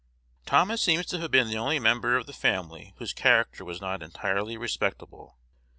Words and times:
Thomas 0.47 0.81
seems 0.81 1.05
to 1.05 1.19
have 1.19 1.29
been 1.29 1.47
the 1.47 1.59
only 1.59 1.77
member 1.77 2.17
of 2.17 2.25
the 2.25 2.33
family 2.33 2.95
whose 2.97 3.13
character 3.13 3.63
was 3.63 3.79
not 3.79 4.01
entirely 4.01 4.57
respectable. 4.57 5.37